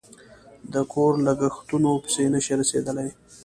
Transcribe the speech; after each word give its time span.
د 0.73 0.75
کور 0.93 1.13
لگښتونو 1.25 1.91
پسې 2.03 2.23
نشي 2.33 2.53
رسېدلی 2.61 3.09